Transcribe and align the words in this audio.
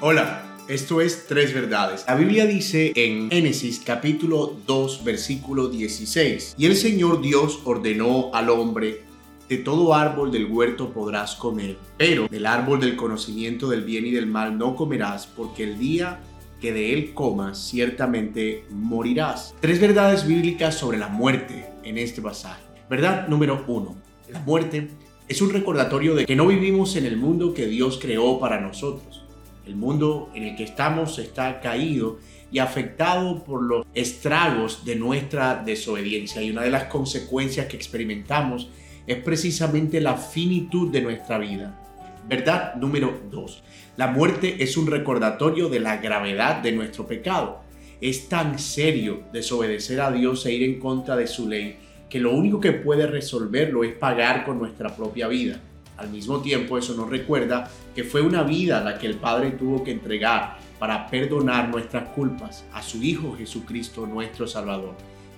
Hola, 0.00 0.44
esto 0.68 1.00
es 1.00 1.26
Tres 1.26 1.52
Verdades. 1.52 2.04
La 2.06 2.14
Biblia 2.14 2.46
dice 2.46 2.92
en 2.94 3.28
Génesis 3.32 3.82
capítulo 3.84 4.56
2 4.64 5.02
versículo 5.02 5.66
16, 5.66 6.54
y 6.56 6.66
el 6.66 6.76
Señor 6.76 7.20
Dios 7.20 7.58
ordenó 7.64 8.30
al 8.32 8.48
hombre, 8.48 9.02
de 9.48 9.56
todo 9.56 9.96
árbol 9.96 10.30
del 10.30 10.44
huerto 10.44 10.92
podrás 10.92 11.34
comer, 11.34 11.78
pero 11.96 12.28
del 12.28 12.46
árbol 12.46 12.78
del 12.78 12.94
conocimiento 12.94 13.68
del 13.68 13.82
bien 13.82 14.06
y 14.06 14.12
del 14.12 14.28
mal 14.28 14.56
no 14.56 14.76
comerás, 14.76 15.26
porque 15.26 15.64
el 15.64 15.80
día 15.80 16.20
que 16.60 16.72
de 16.72 16.92
él 16.92 17.12
comas 17.12 17.58
ciertamente 17.58 18.66
morirás. 18.70 19.52
Tres 19.58 19.80
verdades 19.80 20.24
bíblicas 20.28 20.76
sobre 20.76 20.98
la 20.98 21.08
muerte 21.08 21.66
en 21.82 21.98
este 21.98 22.22
pasaje. 22.22 22.62
Verdad 22.88 23.26
número 23.26 23.64
uno, 23.66 23.96
la 24.30 24.38
muerte 24.38 24.90
es 25.26 25.42
un 25.42 25.50
recordatorio 25.50 26.14
de 26.14 26.24
que 26.24 26.36
no 26.36 26.46
vivimos 26.46 26.94
en 26.94 27.04
el 27.04 27.16
mundo 27.16 27.52
que 27.52 27.66
Dios 27.66 27.98
creó 28.00 28.38
para 28.38 28.60
nosotros. 28.60 29.24
El 29.68 29.76
mundo 29.76 30.30
en 30.34 30.44
el 30.44 30.56
que 30.56 30.64
estamos 30.64 31.18
está 31.18 31.60
caído 31.60 32.20
y 32.50 32.58
afectado 32.58 33.44
por 33.44 33.62
los 33.62 33.84
estragos 33.92 34.86
de 34.86 34.96
nuestra 34.96 35.62
desobediencia. 35.62 36.40
Y 36.40 36.50
una 36.50 36.62
de 36.62 36.70
las 36.70 36.84
consecuencias 36.84 37.66
que 37.66 37.76
experimentamos 37.76 38.70
es 39.06 39.18
precisamente 39.18 40.00
la 40.00 40.16
finitud 40.16 40.90
de 40.90 41.02
nuestra 41.02 41.36
vida. 41.36 41.78
Verdad 42.26 42.76
número 42.76 43.20
2. 43.30 43.62
La 43.98 44.06
muerte 44.06 44.62
es 44.62 44.78
un 44.78 44.86
recordatorio 44.86 45.68
de 45.68 45.80
la 45.80 45.98
gravedad 45.98 46.62
de 46.62 46.72
nuestro 46.72 47.06
pecado. 47.06 47.60
Es 48.00 48.30
tan 48.30 48.58
serio 48.58 49.24
desobedecer 49.34 50.00
a 50.00 50.10
Dios 50.10 50.46
e 50.46 50.54
ir 50.54 50.62
en 50.62 50.80
contra 50.80 51.14
de 51.14 51.26
su 51.26 51.46
ley 51.46 51.76
que 52.08 52.20
lo 52.20 52.32
único 52.32 52.58
que 52.58 52.72
puede 52.72 53.06
resolverlo 53.06 53.84
es 53.84 53.92
pagar 53.92 54.46
con 54.46 54.58
nuestra 54.58 54.96
propia 54.96 55.28
vida. 55.28 55.60
Al 55.98 56.10
mismo 56.10 56.40
tiempo, 56.40 56.78
eso 56.78 56.94
nos 56.94 57.10
recuerda 57.10 57.68
que 57.92 58.04
fue 58.04 58.22
una 58.22 58.44
vida 58.44 58.82
la 58.82 58.98
que 58.98 59.08
el 59.08 59.16
Padre 59.16 59.50
tuvo 59.50 59.82
que 59.82 59.90
entregar 59.90 60.56
para 60.78 61.08
perdonar 61.08 61.68
nuestras 61.68 62.10
culpas 62.10 62.64
a 62.72 62.82
su 62.82 63.02
Hijo 63.02 63.34
Jesucristo, 63.36 64.06
nuestro 64.06 64.46
Salvador. 64.46 64.94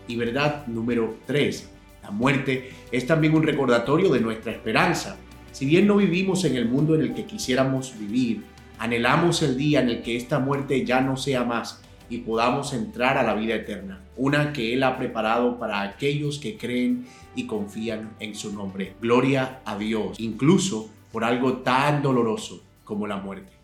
Y 0.06 0.16
verdad 0.16 0.66
número 0.66 1.16
3, 1.26 1.70
la 2.02 2.10
muerte 2.10 2.72
es 2.92 3.06
también 3.06 3.34
un 3.34 3.42
recordatorio 3.42 4.10
de 4.10 4.20
nuestra 4.20 4.52
esperanza. 4.52 5.16
Si 5.50 5.64
bien 5.64 5.86
no 5.86 5.96
vivimos 5.96 6.44
en 6.44 6.56
el 6.56 6.68
mundo 6.68 6.94
en 6.94 7.00
el 7.00 7.14
que 7.14 7.24
quisiéramos 7.24 7.98
vivir, 7.98 8.42
anhelamos 8.78 9.42
el 9.42 9.56
día 9.56 9.80
en 9.80 9.88
el 9.88 10.02
que 10.02 10.16
esta 10.16 10.40
muerte 10.40 10.84
ya 10.84 11.00
no 11.00 11.16
sea 11.16 11.42
más 11.42 11.82
y 12.10 12.18
podamos 12.18 12.74
entrar 12.74 13.16
a 13.16 13.22
la 13.22 13.34
vida 13.34 13.54
eterna, 13.54 14.02
una 14.16 14.52
que 14.52 14.74
Él 14.74 14.82
ha 14.82 14.98
preparado 14.98 15.58
para 15.58 15.80
aquellos 15.80 16.38
que 16.38 16.58
creen 16.58 17.06
y 17.34 17.46
confían 17.46 18.10
en 18.18 18.34
su 18.34 18.52
nombre. 18.52 18.94
Gloria 19.00 19.60
a 19.64 19.78
Dios, 19.78 20.18
incluso 20.20 20.90
por 21.12 21.24
algo 21.24 21.58
tan 21.58 22.02
doloroso 22.02 22.62
como 22.84 23.06
la 23.06 23.16
muerte. 23.16 23.59